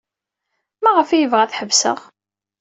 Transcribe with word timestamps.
Maɣef 0.83 1.09
ay 1.09 1.19
yebɣa 1.21 1.41
ad 1.43 1.55
ḥebseɣ? 1.59 1.99